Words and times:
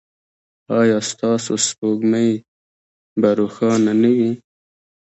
ایا 0.79 0.97
ستاسو 1.09 1.53
سپوږمۍ 1.67 2.31
به 3.19 3.29
روښانه 3.39 3.93
نه 4.01 4.11
وي؟ 4.17 4.31